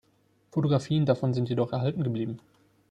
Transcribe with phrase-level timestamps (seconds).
[0.49, 2.39] Fotografien davon sind jedoch erhalten geblieben.